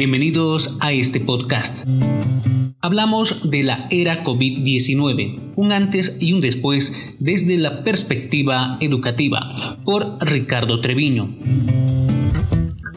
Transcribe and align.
Bienvenidos 0.00 0.78
a 0.80 0.92
este 0.92 1.20
podcast. 1.20 1.86
Hablamos 2.80 3.50
de 3.50 3.62
la 3.62 3.86
era 3.90 4.24
COVID-19, 4.24 5.52
un 5.56 5.72
antes 5.72 6.16
y 6.18 6.32
un 6.32 6.40
después 6.40 7.18
desde 7.20 7.58
la 7.58 7.84
perspectiva 7.84 8.78
educativa, 8.80 9.76
por 9.84 10.16
Ricardo 10.22 10.80
Treviño. 10.80 11.34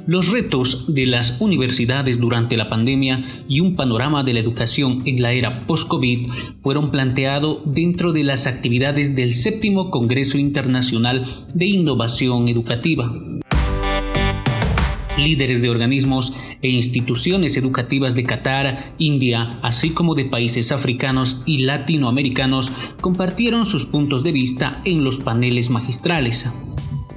Los 0.07 0.31
retos 0.31 0.93
de 0.95 1.05
las 1.05 1.41
universidades 1.41 2.21
durante 2.21 2.55
la 2.55 2.69
pandemia 2.69 3.25
y 3.49 3.59
un 3.59 3.75
panorama 3.75 4.23
de 4.23 4.35
la 4.35 4.39
educación 4.39 5.01
en 5.05 5.21
la 5.21 5.33
era 5.33 5.59
post-COVID 5.61 6.29
fueron 6.61 6.89
planteados 6.89 7.59
dentro 7.65 8.13
de 8.13 8.23
las 8.23 8.47
actividades 8.47 9.13
del 9.13 9.33
séptimo 9.33 9.91
Congreso 9.91 10.37
Internacional 10.37 11.25
de 11.53 11.65
Innovación 11.65 12.47
Educativa. 12.47 13.13
Líderes 15.23 15.61
de 15.61 15.69
organismos 15.69 16.33
e 16.61 16.69
instituciones 16.69 17.55
educativas 17.57 18.15
de 18.15 18.23
Qatar, 18.23 18.93
India, 18.97 19.59
así 19.61 19.91
como 19.91 20.15
de 20.15 20.25
países 20.25 20.71
africanos 20.71 21.41
y 21.45 21.59
latinoamericanos 21.59 22.71
compartieron 23.01 23.65
sus 23.65 23.85
puntos 23.85 24.23
de 24.23 24.31
vista 24.31 24.81
en 24.85 25.03
los 25.03 25.19
paneles 25.19 25.69
magistrales 25.69 26.47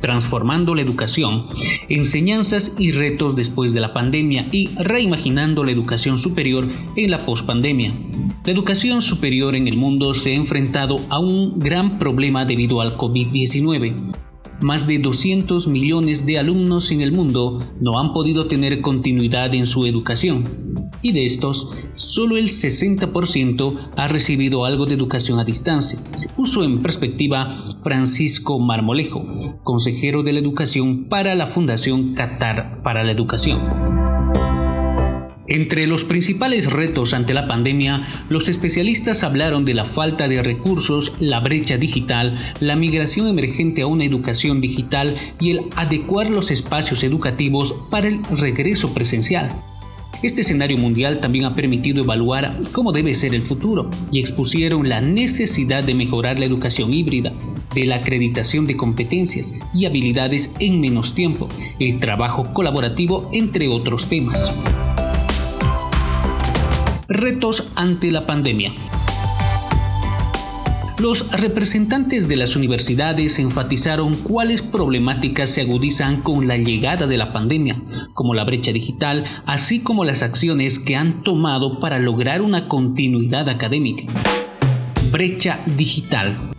transformando 0.01 0.75
la 0.75 0.83
educación, 0.83 1.47
enseñanzas 1.89 2.73
y 2.79 2.93
retos 2.93 3.35
después 3.35 3.73
de 3.73 3.81
la 3.81 3.93
pandemia 3.93 4.49
y 4.53 4.69
reimaginando 4.77 5.65
la 5.65 5.73
educación 5.73 6.19
superior 6.19 6.69
en 6.95 7.11
la 7.11 7.19
pospandemia. 7.19 7.95
La 8.45 8.53
educación 8.53 9.03
superior 9.03 9.57
en 9.57 9.67
el 9.67 9.77
mundo 9.77 10.15
se 10.15 10.33
ha 10.33 10.35
enfrentado 10.37 10.97
a 11.09 11.19
un 11.19 11.59
gran 11.59 11.99
problema 11.99 12.45
debido 12.45 12.81
al 12.81 12.97
COVID-19. 12.97 14.26
Más 14.61 14.87
de 14.87 14.99
200 14.99 15.69
millones 15.69 16.25
de 16.27 16.39
alumnos 16.39 16.91
en 16.91 17.03
el 17.03 17.13
mundo 17.13 17.61
no 17.81 17.99
han 17.99 18.13
podido 18.13 18.47
tener 18.47 18.81
continuidad 18.81 19.55
en 19.55 19.67
su 19.67 19.87
educación 19.87 20.45
y 21.03 21.13
de 21.13 21.25
estos, 21.25 21.71
solo 21.95 22.37
el 22.37 22.49
60% 22.49 23.91
ha 23.97 24.09
recibido 24.09 24.65
algo 24.65 24.87
de 24.87 24.95
educación 24.95 25.39
a 25.39 25.45
distancia, 25.45 26.01
puso 26.35 26.65
en 26.65 26.83
perspectiva 26.83 27.65
Francisco 27.81 28.59
Marmolejo, 28.59 29.61
consejero 29.63 30.25
de 30.25 30.33
la 30.33 30.41
educación 30.41 31.09
para 31.09 31.35
la 31.35 31.47
Fundación 31.47 32.15
Qatar 32.15 32.83
para 32.83 33.05
la 33.05 33.13
Educación. 33.13 33.86
Entre 35.49 35.87
los 35.87 36.03
principales 36.03 36.73
retos 36.73 37.15
ante 37.15 37.33
la 37.33 37.47
pandemia, 37.47 38.07
los 38.29 38.49
especialistas 38.49 39.23
hablaron 39.23 39.65
de 39.65 39.75
la 39.75 39.85
falta 39.85 40.27
de 40.27 40.43
recursos, 40.43 41.13
la 41.21 41.39
brecha 41.39 41.79
digital, 41.79 42.55
la 42.59 42.75
migración 42.75 43.29
emergente 43.29 43.83
a 43.83 43.87
una 43.87 44.05
educación 44.05 44.61
digital 44.61 45.17
y 45.39 45.53
el 45.53 45.61
adecuar 45.77 46.31
los 46.31 46.51
espacios 46.51 47.05
educativos 47.05 47.75
para 47.91 48.09
el 48.09 48.25
regreso 48.25 48.93
presencial. 48.93 49.49
Este 50.23 50.41
escenario 50.41 50.79
mundial 50.79 51.21
también 51.21 51.45
ha 51.45 51.55
permitido 51.55 52.03
evaluar 52.03 52.59
cómo 52.73 52.91
debe 52.91 53.15
ser 53.15 53.35
el 53.35 53.43
futuro 53.43 53.91
y 54.11 54.19
expusieron 54.19 54.89
la 54.89 55.01
necesidad 55.01 55.85
de 55.85 55.95
mejorar 55.95 56.41
la 56.41 56.47
educación 56.47 56.93
híbrida, 56.93 57.35
de 57.75 57.85
la 57.85 57.97
acreditación 57.97 58.67
de 58.67 58.77
competencias 58.77 59.55
y 59.75 59.85
habilidades 59.85 60.53
en 60.59 60.81
menos 60.81 61.15
tiempo, 61.15 61.49
el 61.79 62.01
trabajo 62.01 62.53
colaborativo, 62.55 63.29
entre 63.33 63.69
otros 63.69 64.09
temas. 64.09 64.53
Retos 67.09 67.69
ante 67.77 68.11
la 68.11 68.27
pandemia. 68.27 68.75
Los 70.99 71.31
representantes 71.41 72.27
de 72.27 72.35
las 72.35 72.57
universidades 72.57 73.39
enfatizaron 73.39 74.13
cuáles 74.13 74.61
problemáticas 74.61 75.51
se 75.51 75.61
agudizan 75.61 76.21
con 76.21 76.49
la 76.49 76.57
llegada 76.57 77.07
de 77.07 77.17
la 77.17 77.33
pandemia, 77.33 77.81
como 78.13 78.35
la 78.35 78.43
brecha 78.43 78.73
digital, 78.73 79.25
así 79.47 79.85
como 79.85 80.05
las 80.05 80.23
acciones 80.23 80.81
que 80.81 80.97
han 80.97 81.23
tomado 81.23 81.79
para 81.79 82.01
lograr 82.01 82.43
una 82.43 82.67
continuidad 82.67 83.49
académica. 83.49 84.13
Brecha 85.13 85.61
digital. 85.77 86.56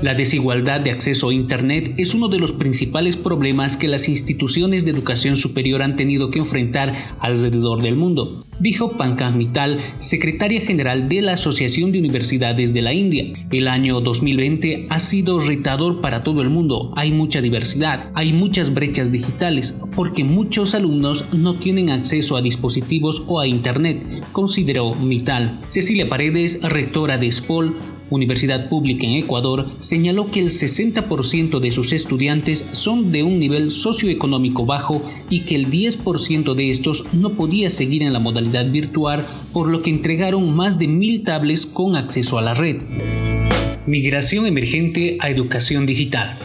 La 0.00 0.14
desigualdad 0.14 0.80
de 0.80 0.92
acceso 0.92 1.28
a 1.28 1.34
Internet 1.34 1.94
es 1.96 2.14
uno 2.14 2.28
de 2.28 2.38
los 2.38 2.52
principales 2.52 3.16
problemas 3.16 3.76
que 3.76 3.88
las 3.88 4.08
instituciones 4.08 4.84
de 4.84 4.92
educación 4.92 5.36
superior 5.36 5.82
han 5.82 5.96
tenido 5.96 6.30
que 6.30 6.38
enfrentar 6.38 7.16
alrededor 7.18 7.82
del 7.82 7.96
mundo, 7.96 8.46
dijo 8.60 8.96
Pankaj 8.96 9.34
Mittal, 9.34 9.80
secretaria 9.98 10.60
general 10.60 11.08
de 11.08 11.22
la 11.22 11.32
Asociación 11.32 11.90
de 11.90 11.98
Universidades 11.98 12.72
de 12.72 12.82
la 12.82 12.92
India. 12.92 13.24
El 13.50 13.66
año 13.66 14.00
2020 14.00 14.86
ha 14.88 15.00
sido 15.00 15.40
retador 15.40 16.00
para 16.00 16.22
todo 16.22 16.42
el 16.42 16.48
mundo. 16.48 16.92
Hay 16.94 17.10
mucha 17.10 17.40
diversidad, 17.40 18.12
hay 18.14 18.32
muchas 18.32 18.72
brechas 18.72 19.10
digitales, 19.10 19.80
porque 19.96 20.22
muchos 20.22 20.76
alumnos 20.76 21.24
no 21.32 21.54
tienen 21.54 21.90
acceso 21.90 22.36
a 22.36 22.42
dispositivos 22.42 23.24
o 23.26 23.40
a 23.40 23.48
Internet, 23.48 24.24
consideró 24.30 24.94
Mittal. 24.94 25.58
Cecilia 25.70 26.08
Paredes, 26.08 26.60
rectora 26.62 27.18
de 27.18 27.32
SPOL, 27.32 27.74
Universidad 28.10 28.68
Pública 28.68 29.06
en 29.06 29.14
Ecuador 29.14 29.66
señaló 29.80 30.30
que 30.30 30.40
el 30.40 30.50
60% 30.50 31.60
de 31.60 31.70
sus 31.70 31.92
estudiantes 31.92 32.66
son 32.72 33.12
de 33.12 33.22
un 33.22 33.38
nivel 33.38 33.70
socioeconómico 33.70 34.66
bajo 34.66 35.02
y 35.30 35.40
que 35.40 35.54
el 35.54 35.70
10% 35.70 36.54
de 36.54 36.70
estos 36.70 37.04
no 37.12 37.30
podía 37.30 37.70
seguir 37.70 38.02
en 38.02 38.12
la 38.12 38.18
modalidad 38.18 38.70
virtual, 38.70 39.26
por 39.52 39.68
lo 39.68 39.82
que 39.82 39.90
entregaron 39.90 40.54
más 40.54 40.78
de 40.78 40.88
mil 40.88 41.22
tablets 41.24 41.66
con 41.66 41.96
acceso 41.96 42.38
a 42.38 42.42
la 42.42 42.54
red. 42.54 42.78
Migración 43.86 44.46
emergente 44.46 45.16
a 45.20 45.30
educación 45.30 45.86
digital. 45.86 46.38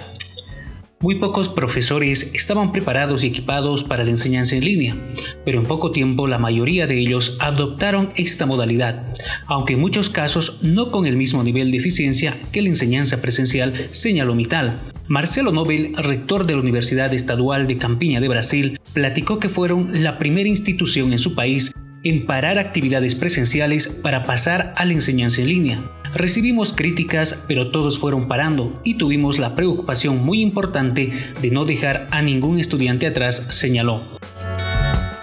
Muy 1.03 1.15
pocos 1.15 1.49
profesores 1.49 2.31
estaban 2.33 2.71
preparados 2.71 3.25
y 3.25 3.27
equipados 3.27 3.83
para 3.83 4.05
la 4.05 4.11
enseñanza 4.11 4.55
en 4.55 4.63
línea, 4.63 4.95
pero 5.43 5.59
en 5.59 5.65
poco 5.65 5.91
tiempo 5.91 6.27
la 6.27 6.39
mayoría 6.39 6.87
de 6.87 6.97
ellos 6.97 7.35
adoptaron 7.41 8.13
esta 8.15 8.45
modalidad, 8.45 9.03
aunque 9.47 9.73
en 9.73 9.81
muchos 9.81 10.07
casos 10.07 10.59
no 10.61 10.91
con 10.91 11.05
el 11.05 11.17
mismo 11.17 11.43
nivel 11.43 11.71
de 11.71 11.77
eficiencia 11.79 12.39
que 12.53 12.61
la 12.61 12.69
enseñanza 12.69 13.21
presencial, 13.21 13.73
señaló 13.91 14.33
Mital. 14.33 14.79
Marcelo 15.09 15.51
Nobel, 15.51 15.93
rector 15.97 16.45
de 16.45 16.53
la 16.53 16.61
Universidad 16.61 17.13
Estadual 17.13 17.67
de 17.67 17.77
Campiña 17.77 18.21
de 18.21 18.29
Brasil, 18.29 18.79
platicó 18.93 19.39
que 19.39 19.49
fueron 19.49 20.03
la 20.03 20.17
primera 20.17 20.47
institución 20.47 21.11
en 21.11 21.19
su 21.19 21.35
país 21.35 21.73
en 22.05 22.25
parar 22.25 22.59
actividades 22.59 23.13
presenciales 23.13 23.89
para 23.89 24.23
pasar 24.23 24.71
a 24.77 24.85
la 24.85 24.93
enseñanza 24.93 25.41
en 25.41 25.49
línea. 25.49 25.83
Recibimos 26.15 26.73
críticas, 26.73 27.43
pero 27.47 27.71
todos 27.71 27.97
fueron 27.97 28.27
parando 28.27 28.79
y 28.83 28.95
tuvimos 28.95 29.39
la 29.39 29.55
preocupación 29.55 30.23
muy 30.23 30.41
importante 30.41 31.11
de 31.41 31.51
no 31.51 31.65
dejar 31.65 32.07
a 32.11 32.21
ningún 32.21 32.59
estudiante 32.59 33.07
atrás, 33.07 33.47
señaló. 33.49 34.03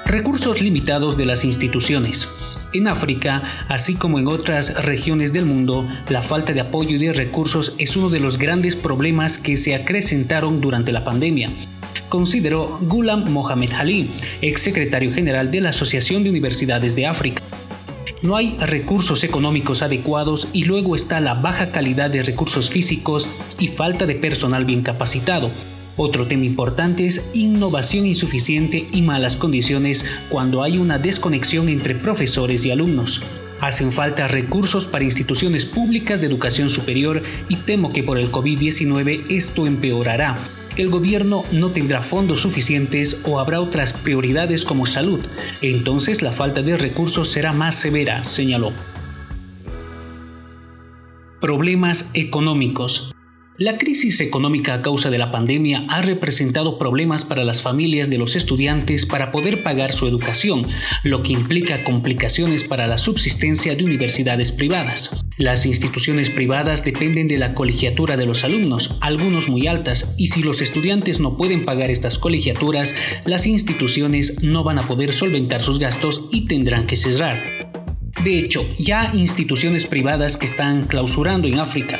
Recursos 0.04 0.60
limitados 0.60 1.16
de 1.16 1.26
las 1.26 1.44
instituciones. 1.44 2.28
En 2.72 2.88
África, 2.88 3.66
así 3.68 3.94
como 3.94 4.18
en 4.18 4.26
otras 4.26 4.84
regiones 4.84 5.32
del 5.32 5.44
mundo, 5.44 5.88
la 6.08 6.22
falta 6.22 6.52
de 6.52 6.60
apoyo 6.60 6.96
y 6.96 6.98
de 6.98 7.12
recursos 7.12 7.74
es 7.78 7.96
uno 7.96 8.10
de 8.10 8.18
los 8.18 8.36
grandes 8.36 8.74
problemas 8.74 9.38
que 9.38 9.56
se 9.56 9.76
acrecentaron 9.76 10.60
durante 10.60 10.90
la 10.90 11.04
pandemia 11.04 11.50
consideró 12.10 12.78
Gulam 12.82 13.30
Mohamed 13.30 13.70
Ali, 13.78 14.10
ex 14.42 14.60
secretario 14.60 15.12
general 15.12 15.50
de 15.50 15.62
la 15.62 15.70
Asociación 15.70 16.24
de 16.24 16.30
Universidades 16.30 16.94
de 16.96 17.06
África. 17.06 17.40
No 18.22 18.36
hay 18.36 18.54
recursos 18.58 19.24
económicos 19.24 19.80
adecuados 19.80 20.48
y 20.52 20.64
luego 20.64 20.94
está 20.94 21.20
la 21.20 21.32
baja 21.32 21.70
calidad 21.70 22.10
de 22.10 22.22
recursos 22.22 22.68
físicos 22.68 23.30
y 23.58 23.68
falta 23.68 24.04
de 24.04 24.14
personal 24.14 24.66
bien 24.66 24.82
capacitado. 24.82 25.50
Otro 25.96 26.26
tema 26.26 26.44
importante 26.44 27.06
es 27.06 27.30
innovación 27.32 28.06
insuficiente 28.06 28.86
y 28.92 29.00
malas 29.00 29.36
condiciones 29.36 30.04
cuando 30.28 30.62
hay 30.62 30.76
una 30.76 30.98
desconexión 30.98 31.70
entre 31.70 31.94
profesores 31.94 32.66
y 32.66 32.70
alumnos. 32.70 33.22
Hacen 33.58 33.90
falta 33.90 34.28
recursos 34.28 34.86
para 34.86 35.04
instituciones 35.04 35.64
públicas 35.64 36.20
de 36.20 36.26
educación 36.26 36.68
superior 36.68 37.22
y 37.48 37.56
temo 37.56 37.90
que 37.90 38.02
por 38.02 38.18
el 38.18 38.30
COVID-19 38.30 39.24
esto 39.30 39.66
empeorará 39.66 40.36
el 40.80 40.90
gobierno 40.90 41.44
no 41.52 41.70
tendrá 41.70 42.02
fondos 42.02 42.40
suficientes 42.40 43.18
o 43.24 43.38
habrá 43.38 43.60
otras 43.60 43.92
prioridades 43.92 44.64
como 44.64 44.86
salud. 44.86 45.20
Entonces 45.62 46.22
la 46.22 46.32
falta 46.32 46.62
de 46.62 46.76
recursos 46.76 47.28
será 47.30 47.52
más 47.52 47.74
severa, 47.74 48.24
señaló. 48.24 48.72
Problemas 51.40 52.10
económicos. 52.14 53.12
La 53.56 53.76
crisis 53.76 54.22
económica 54.22 54.72
a 54.72 54.80
causa 54.80 55.10
de 55.10 55.18
la 55.18 55.30
pandemia 55.30 55.84
ha 55.90 56.00
representado 56.00 56.78
problemas 56.78 57.24
para 57.24 57.44
las 57.44 57.60
familias 57.60 58.08
de 58.08 58.16
los 58.16 58.34
estudiantes 58.34 59.04
para 59.04 59.30
poder 59.30 59.62
pagar 59.62 59.92
su 59.92 60.06
educación, 60.06 60.66
lo 61.04 61.22
que 61.22 61.34
implica 61.34 61.84
complicaciones 61.84 62.64
para 62.64 62.86
la 62.86 62.96
subsistencia 62.96 63.76
de 63.76 63.84
universidades 63.84 64.50
privadas. 64.50 65.24
Las 65.40 65.64
instituciones 65.64 66.28
privadas 66.28 66.84
dependen 66.84 67.26
de 67.26 67.38
la 67.38 67.54
colegiatura 67.54 68.18
de 68.18 68.26
los 68.26 68.44
alumnos, 68.44 68.98
algunos 69.00 69.48
muy 69.48 69.68
altas, 69.68 70.14
y 70.18 70.26
si 70.26 70.42
los 70.42 70.60
estudiantes 70.60 71.18
no 71.18 71.38
pueden 71.38 71.64
pagar 71.64 71.90
estas 71.90 72.18
colegiaturas, 72.18 72.94
las 73.24 73.46
instituciones 73.46 74.42
no 74.42 74.64
van 74.64 74.78
a 74.78 74.82
poder 74.82 75.14
solventar 75.14 75.62
sus 75.62 75.78
gastos 75.78 76.26
y 76.30 76.44
tendrán 76.44 76.86
que 76.86 76.94
cerrar. 76.94 77.70
De 78.22 78.38
hecho, 78.38 78.66
ya 78.78 79.12
instituciones 79.14 79.86
privadas 79.86 80.36
que 80.36 80.44
están 80.44 80.84
clausurando 80.84 81.48
en 81.48 81.58
África, 81.58 81.98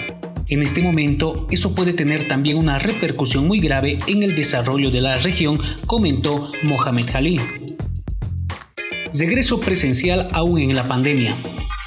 en 0.49 0.63
este 0.63 0.83
momento, 0.83 1.47
eso 1.51 1.75
puede 1.75 1.95
tener 1.95 2.29
también 2.29 2.59
una 2.59 2.79
repercusión 2.79 3.47
muy 3.47 3.61
grave 3.61 4.01
en 4.07 4.23
el 4.23 4.35
desarrollo 4.35 4.91
de 4.91 5.01
la 5.01 5.15
región, 5.15 5.59
comentó 5.87 6.53
Mohamed 6.63 7.09
Jalí. 7.11 7.41
Regreso 9.19 9.61
presencial 9.61 10.29
aún 10.35 10.59
en 10.59 10.75
la 10.75 10.87
pandemia. 10.87 11.37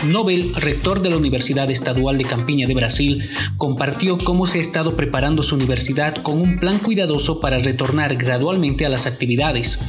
Nobel, 0.06 0.54
rector 0.56 1.02
de 1.02 1.10
la 1.10 1.18
Universidad 1.18 1.70
Estadual 1.72 2.18
de 2.18 2.26
Campiña 2.26 2.68
de 2.68 2.74
Brasil, 2.74 3.30
compartió 3.58 4.18
cómo 4.18 4.46
se 4.46 4.58
ha 4.58 4.62
estado 4.62 4.96
preparando 4.96 5.44
su 5.44 5.56
universidad 5.56 6.16
con 6.18 6.40
un 6.40 6.60
plan 6.60 6.80
cuidadoso 6.80 7.40
para 7.40 7.60
retornar 7.60 8.16
gradualmente 8.16 8.86
a 8.86 8.90
las 8.90 9.06
actividades. 9.08 9.80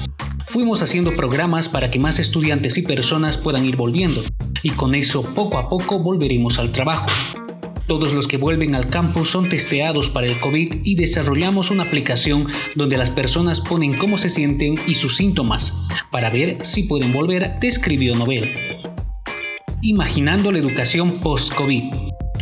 Fuimos 0.46 0.82
haciendo 0.82 1.14
programas 1.14 1.68
para 1.68 1.90
que 1.90 1.98
más 1.98 2.18
estudiantes 2.18 2.78
y 2.78 2.82
personas 2.82 3.36
puedan 3.36 3.64
ir 3.64 3.76
volviendo, 3.76 4.22
y 4.62 4.70
con 4.70 4.94
eso 4.94 5.22
poco 5.34 5.58
a 5.58 5.68
poco 5.68 5.98
volveremos 5.98 6.58
al 6.58 6.70
trabajo. 6.70 7.06
Todos 7.86 8.14
los 8.14 8.26
que 8.26 8.38
vuelven 8.38 8.74
al 8.74 8.88
campus 8.88 9.30
son 9.30 9.48
testeados 9.48 10.08
para 10.08 10.26
el 10.26 10.40
COVID 10.40 10.76
y 10.84 10.94
desarrollamos 10.94 11.70
una 11.70 11.82
aplicación 11.82 12.46
donde 12.74 12.96
las 12.96 13.10
personas 13.10 13.60
ponen 13.60 13.92
cómo 13.92 14.16
se 14.16 14.30
sienten 14.30 14.76
y 14.86 14.94
sus 14.94 15.16
síntomas 15.16 15.74
para 16.10 16.30
ver 16.30 16.58
si 16.62 16.84
pueden 16.84 17.12
volver, 17.12 17.58
describió 17.60 18.14
Nobel. 18.14 18.83
Imaginando 19.86 20.50
la 20.50 20.60
educación 20.60 21.20
post-COVID. 21.20 21.82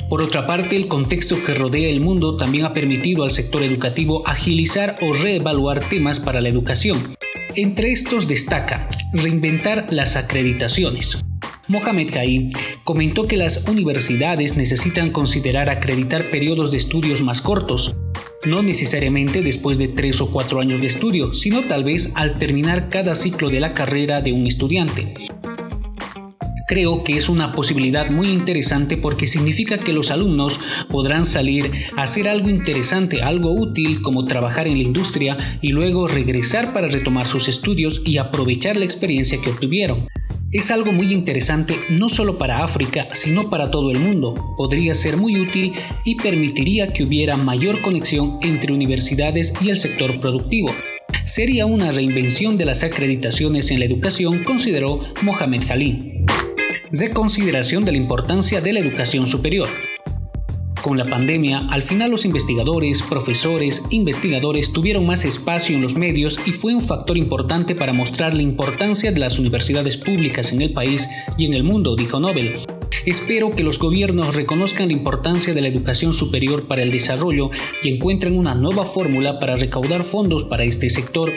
Por 0.08 0.22
otra 0.22 0.46
parte, 0.46 0.76
el 0.76 0.86
contexto 0.86 1.42
que 1.42 1.54
rodea 1.54 1.88
el 1.88 1.98
mundo 1.98 2.36
también 2.36 2.66
ha 2.66 2.72
permitido 2.72 3.24
al 3.24 3.32
sector 3.32 3.64
educativo 3.64 4.22
agilizar 4.28 4.94
o 5.02 5.12
reevaluar 5.12 5.80
temas 5.80 6.20
para 6.20 6.40
la 6.40 6.48
educación. 6.48 7.16
Entre 7.56 7.90
estos 7.90 8.28
destaca 8.28 8.88
reinventar 9.12 9.86
las 9.90 10.14
acreditaciones. 10.14 11.18
Mohamed 11.66 12.10
Kaim 12.10 12.48
comentó 12.84 13.26
que 13.26 13.36
las 13.36 13.66
universidades 13.66 14.56
necesitan 14.56 15.10
considerar 15.10 15.68
acreditar 15.68 16.30
periodos 16.30 16.70
de 16.70 16.76
estudios 16.76 17.22
más 17.22 17.42
cortos, 17.42 17.96
no 18.46 18.62
necesariamente 18.62 19.42
después 19.42 19.78
de 19.78 19.88
tres 19.88 20.20
o 20.20 20.30
cuatro 20.30 20.60
años 20.60 20.80
de 20.80 20.86
estudio, 20.86 21.34
sino 21.34 21.62
tal 21.62 21.82
vez 21.82 22.12
al 22.14 22.38
terminar 22.38 22.88
cada 22.88 23.16
ciclo 23.16 23.50
de 23.50 23.58
la 23.58 23.74
carrera 23.74 24.22
de 24.22 24.32
un 24.32 24.46
estudiante. 24.46 25.14
Creo 26.72 27.04
que 27.04 27.18
es 27.18 27.28
una 27.28 27.52
posibilidad 27.52 28.08
muy 28.08 28.30
interesante 28.30 28.96
porque 28.96 29.26
significa 29.26 29.76
que 29.76 29.92
los 29.92 30.10
alumnos 30.10 30.58
podrán 30.88 31.26
salir 31.26 31.70
a 31.98 32.04
hacer 32.04 32.26
algo 32.30 32.48
interesante, 32.48 33.20
algo 33.20 33.52
útil 33.52 34.00
como 34.00 34.24
trabajar 34.24 34.66
en 34.66 34.78
la 34.78 34.84
industria 34.84 35.36
y 35.60 35.68
luego 35.68 36.08
regresar 36.08 36.72
para 36.72 36.86
retomar 36.86 37.26
sus 37.26 37.46
estudios 37.48 38.00
y 38.06 38.16
aprovechar 38.16 38.78
la 38.78 38.86
experiencia 38.86 39.38
que 39.38 39.50
obtuvieron. 39.50 40.08
Es 40.50 40.70
algo 40.70 40.92
muy 40.92 41.12
interesante 41.12 41.78
no 41.90 42.08
solo 42.08 42.38
para 42.38 42.64
África, 42.64 43.06
sino 43.12 43.50
para 43.50 43.70
todo 43.70 43.90
el 43.90 43.98
mundo. 43.98 44.34
Podría 44.56 44.94
ser 44.94 45.18
muy 45.18 45.38
útil 45.38 45.74
y 46.06 46.14
permitiría 46.14 46.94
que 46.94 47.04
hubiera 47.04 47.36
mayor 47.36 47.82
conexión 47.82 48.38
entre 48.40 48.72
universidades 48.72 49.52
y 49.60 49.68
el 49.68 49.76
sector 49.76 50.18
productivo. 50.20 50.70
Sería 51.26 51.66
una 51.66 51.90
reinvención 51.90 52.56
de 52.56 52.64
las 52.64 52.82
acreditaciones 52.82 53.70
en 53.70 53.78
la 53.78 53.84
educación, 53.84 54.42
consideró 54.44 55.00
Mohamed 55.22 55.64
Jalí. 55.66 56.21
Reconsideración 56.94 57.86
de 57.86 57.92
la 57.92 57.96
importancia 57.96 58.60
de 58.60 58.74
la 58.74 58.80
educación 58.80 59.26
superior. 59.26 59.66
Con 60.82 60.98
la 60.98 61.04
pandemia, 61.04 61.60
al 61.70 61.82
final 61.82 62.10
los 62.10 62.26
investigadores, 62.26 63.00
profesores, 63.00 63.82
investigadores 63.88 64.74
tuvieron 64.74 65.06
más 65.06 65.24
espacio 65.24 65.74
en 65.74 65.80
los 65.80 65.96
medios 65.96 66.38
y 66.44 66.50
fue 66.50 66.74
un 66.74 66.82
factor 66.82 67.16
importante 67.16 67.74
para 67.74 67.94
mostrar 67.94 68.34
la 68.34 68.42
importancia 68.42 69.10
de 69.10 69.20
las 69.20 69.38
universidades 69.38 69.96
públicas 69.96 70.52
en 70.52 70.60
el 70.60 70.74
país 70.74 71.08
y 71.38 71.46
en 71.46 71.54
el 71.54 71.64
mundo, 71.64 71.96
dijo 71.96 72.20
Nobel. 72.20 72.58
Espero 73.06 73.52
que 73.52 73.64
los 73.64 73.78
gobiernos 73.78 74.36
reconozcan 74.36 74.88
la 74.88 74.92
importancia 74.92 75.54
de 75.54 75.62
la 75.62 75.68
educación 75.68 76.12
superior 76.12 76.68
para 76.68 76.82
el 76.82 76.90
desarrollo 76.90 77.50
y 77.82 77.88
encuentren 77.88 78.36
una 78.36 78.54
nueva 78.54 78.84
fórmula 78.84 79.38
para 79.38 79.56
recaudar 79.56 80.04
fondos 80.04 80.44
para 80.44 80.64
este 80.64 80.90
sector. 80.90 81.32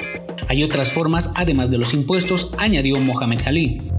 Hay 0.50 0.66
otras 0.66 0.92
formas 0.92 1.32
además 1.34 1.72
de 1.72 1.78
los 1.78 1.94
impuestos, 1.94 2.50
añadió 2.58 3.00
Mohamed 3.00 3.40
Jalí. 3.42 3.95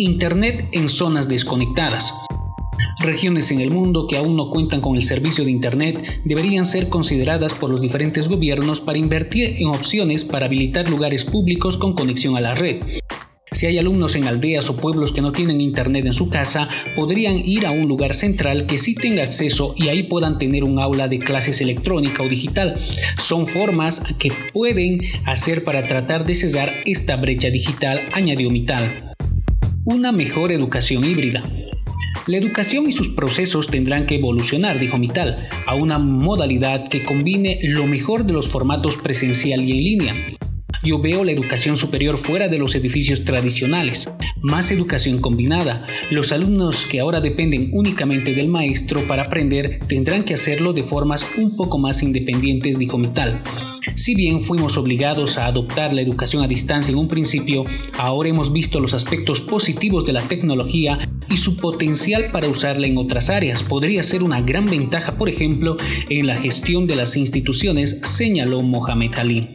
Internet 0.00 0.66
en 0.72 0.88
zonas 0.88 1.28
desconectadas. 1.28 2.14
Regiones 3.00 3.50
en 3.50 3.60
el 3.60 3.70
mundo 3.70 4.06
que 4.06 4.16
aún 4.16 4.34
no 4.34 4.48
cuentan 4.48 4.80
con 4.80 4.96
el 4.96 5.02
servicio 5.02 5.44
de 5.44 5.50
Internet 5.50 6.22
deberían 6.24 6.64
ser 6.64 6.88
consideradas 6.88 7.52
por 7.52 7.68
los 7.68 7.82
diferentes 7.82 8.26
gobiernos 8.26 8.80
para 8.80 8.96
invertir 8.96 9.56
en 9.58 9.68
opciones 9.68 10.24
para 10.24 10.46
habilitar 10.46 10.88
lugares 10.88 11.26
públicos 11.26 11.76
con 11.76 11.92
conexión 11.92 12.34
a 12.34 12.40
la 12.40 12.54
red. 12.54 12.82
Si 13.52 13.66
hay 13.66 13.76
alumnos 13.76 14.14
en 14.16 14.26
aldeas 14.26 14.70
o 14.70 14.76
pueblos 14.76 15.12
que 15.12 15.20
no 15.20 15.32
tienen 15.32 15.60
internet 15.60 16.06
en 16.06 16.14
su 16.14 16.30
casa, 16.30 16.66
podrían 16.96 17.38
ir 17.44 17.66
a 17.66 17.70
un 17.70 17.86
lugar 17.86 18.14
central 18.14 18.64
que 18.64 18.78
sí 18.78 18.94
tenga 18.94 19.22
acceso 19.22 19.74
y 19.76 19.88
ahí 19.88 20.04
puedan 20.04 20.38
tener 20.38 20.64
un 20.64 20.78
aula 20.78 21.08
de 21.08 21.18
clases 21.18 21.60
electrónica 21.60 22.22
o 22.22 22.28
digital. 22.28 22.76
Son 23.18 23.46
formas 23.46 24.00
que 24.18 24.32
pueden 24.54 25.02
hacer 25.26 25.62
para 25.62 25.86
tratar 25.86 26.24
de 26.24 26.36
cesar 26.36 26.72
esta 26.86 27.16
brecha 27.16 27.50
digital, 27.50 28.00
añadió 28.14 28.48
Mital. 28.48 29.09
Una 29.86 30.12
mejor 30.12 30.52
educación 30.52 31.04
híbrida. 31.04 31.42
La 32.26 32.36
educación 32.36 32.86
y 32.86 32.92
sus 32.92 33.08
procesos 33.08 33.68
tendrán 33.68 34.04
que 34.04 34.16
evolucionar, 34.16 34.78
dijo 34.78 34.98
Mital, 34.98 35.48
a 35.66 35.74
una 35.74 35.98
modalidad 35.98 36.86
que 36.86 37.02
combine 37.02 37.58
lo 37.62 37.86
mejor 37.86 38.26
de 38.26 38.34
los 38.34 38.50
formatos 38.50 38.98
presencial 38.98 39.62
y 39.62 39.72
en 39.72 39.78
línea. 39.78 40.14
Yo 40.82 41.00
veo 41.00 41.24
la 41.24 41.32
educación 41.32 41.78
superior 41.78 42.18
fuera 42.18 42.48
de 42.48 42.58
los 42.58 42.74
edificios 42.74 43.24
tradicionales, 43.24 44.10
más 44.42 44.70
educación 44.70 45.18
combinada. 45.20 45.86
Los 46.10 46.32
alumnos 46.32 46.86
que 46.86 47.00
ahora 47.00 47.20
dependen 47.20 47.70
únicamente 47.72 48.34
del 48.34 48.48
maestro 48.48 49.06
para 49.06 49.24
aprender 49.24 49.80
tendrán 49.86 50.24
que 50.24 50.34
hacerlo 50.34 50.72
de 50.72 50.84
formas 50.84 51.26
un 51.36 51.56
poco 51.56 51.78
más 51.78 52.02
independientes, 52.02 52.78
dijo 52.78 52.98
Mital. 52.98 53.42
Si 53.96 54.14
bien 54.14 54.40
fuimos 54.40 54.76
obligados 54.76 55.38
a 55.38 55.46
adoptar 55.46 55.92
la 55.92 56.00
educación 56.00 56.42
a 56.42 56.48
distancia 56.48 56.92
en 56.92 56.98
un 56.98 57.08
principio, 57.08 57.64
ahora 57.98 58.28
hemos 58.28 58.52
visto 58.52 58.80
los 58.80 58.94
aspectos 58.94 59.40
positivos 59.40 60.04
de 60.06 60.12
la 60.12 60.22
tecnología 60.22 60.98
y 61.28 61.36
su 61.36 61.56
potencial 61.56 62.30
para 62.32 62.48
usarla 62.48 62.86
en 62.86 62.98
otras 62.98 63.30
áreas. 63.30 63.62
Podría 63.62 64.02
ser 64.02 64.24
una 64.24 64.40
gran 64.40 64.66
ventaja, 64.66 65.16
por 65.16 65.28
ejemplo, 65.28 65.76
en 66.08 66.26
la 66.26 66.36
gestión 66.36 66.86
de 66.86 66.96
las 66.96 67.16
instituciones, 67.16 68.00
señaló 68.04 68.62
Mohamed 68.62 69.14
Ali. 69.16 69.48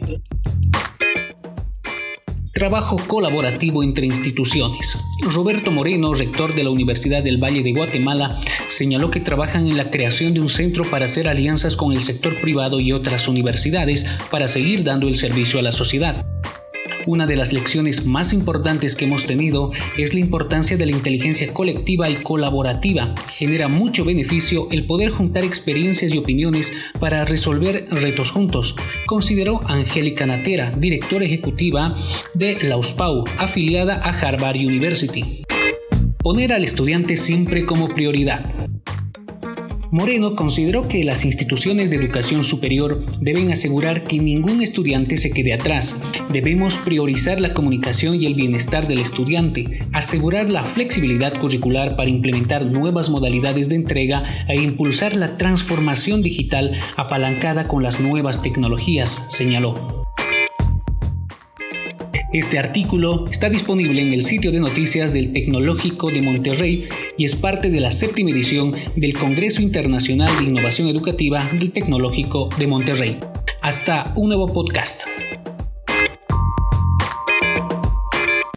Trabajo 2.56 2.96
colaborativo 3.06 3.82
entre 3.82 4.06
instituciones. 4.06 4.96
Roberto 5.20 5.70
Moreno, 5.70 6.14
rector 6.14 6.54
de 6.54 6.64
la 6.64 6.70
Universidad 6.70 7.22
del 7.22 7.36
Valle 7.36 7.62
de 7.62 7.74
Guatemala, 7.74 8.40
señaló 8.68 9.10
que 9.10 9.20
trabajan 9.20 9.66
en 9.66 9.76
la 9.76 9.90
creación 9.90 10.32
de 10.32 10.40
un 10.40 10.48
centro 10.48 10.82
para 10.84 11.04
hacer 11.04 11.28
alianzas 11.28 11.76
con 11.76 11.92
el 11.92 12.00
sector 12.00 12.40
privado 12.40 12.80
y 12.80 12.92
otras 12.92 13.28
universidades 13.28 14.06
para 14.30 14.48
seguir 14.48 14.84
dando 14.84 15.06
el 15.06 15.16
servicio 15.16 15.58
a 15.58 15.62
la 15.62 15.70
sociedad. 15.70 16.24
Una 17.06 17.26
de 17.26 17.36
las 17.36 17.52
lecciones 17.52 18.04
más 18.04 18.32
importantes 18.32 18.96
que 18.96 19.04
hemos 19.04 19.26
tenido 19.26 19.70
es 19.96 20.12
la 20.12 20.18
importancia 20.18 20.76
de 20.76 20.86
la 20.86 20.92
inteligencia 20.92 21.54
colectiva 21.54 22.10
y 22.10 22.16
colaborativa. 22.16 23.14
Genera 23.30 23.68
mucho 23.68 24.04
beneficio 24.04 24.66
el 24.72 24.86
poder 24.86 25.10
juntar 25.10 25.44
experiencias 25.44 26.12
y 26.12 26.18
opiniones 26.18 26.72
para 26.98 27.24
resolver 27.24 27.86
retos 27.92 28.32
juntos, 28.32 28.74
consideró 29.06 29.60
Angélica 29.68 30.26
Natera, 30.26 30.72
directora 30.76 31.24
ejecutiva 31.24 31.96
de 32.34 32.58
la 32.62 32.76
USPAU, 32.76 33.24
afiliada 33.38 33.94
a 33.96 34.10
Harvard 34.10 34.56
University. 34.56 35.44
Poner 36.18 36.52
al 36.52 36.64
estudiante 36.64 37.16
siempre 37.16 37.66
como 37.66 37.88
prioridad. 37.88 38.52
Moreno 39.90 40.34
consideró 40.34 40.88
que 40.88 41.04
las 41.04 41.24
instituciones 41.24 41.90
de 41.90 41.96
educación 41.96 42.42
superior 42.42 43.04
deben 43.20 43.52
asegurar 43.52 44.04
que 44.04 44.18
ningún 44.18 44.62
estudiante 44.62 45.16
se 45.16 45.30
quede 45.30 45.52
atrás. 45.52 45.96
Debemos 46.32 46.78
priorizar 46.78 47.40
la 47.40 47.54
comunicación 47.54 48.20
y 48.20 48.26
el 48.26 48.34
bienestar 48.34 48.88
del 48.88 48.98
estudiante, 48.98 49.80
asegurar 49.92 50.50
la 50.50 50.64
flexibilidad 50.64 51.38
curricular 51.38 51.96
para 51.96 52.10
implementar 52.10 52.66
nuevas 52.66 53.10
modalidades 53.10 53.68
de 53.68 53.76
entrega 53.76 54.24
e 54.48 54.56
impulsar 54.56 55.14
la 55.14 55.36
transformación 55.36 56.22
digital 56.22 56.72
apalancada 56.96 57.68
con 57.68 57.82
las 57.82 58.00
nuevas 58.00 58.42
tecnologías, 58.42 59.24
señaló. 59.28 60.05
Este 62.32 62.58
artículo 62.58 63.24
está 63.30 63.48
disponible 63.48 64.02
en 64.02 64.12
el 64.12 64.22
sitio 64.22 64.50
de 64.50 64.58
noticias 64.58 65.12
del 65.12 65.32
Tecnológico 65.32 66.10
de 66.10 66.22
Monterrey 66.22 66.88
y 67.16 67.24
es 67.24 67.36
parte 67.36 67.70
de 67.70 67.80
la 67.80 67.92
séptima 67.92 68.30
edición 68.30 68.74
del 68.96 69.12
Congreso 69.12 69.62
Internacional 69.62 70.28
de 70.38 70.50
Innovación 70.50 70.88
Educativa 70.88 71.48
del 71.52 71.70
Tecnológico 71.70 72.48
de 72.58 72.66
Monterrey. 72.66 73.18
Hasta 73.62 74.12
un 74.16 74.28
nuevo 74.28 74.52
podcast. 74.52 75.02